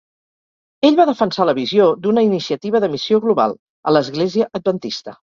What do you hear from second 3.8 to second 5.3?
a l'Església Adventista.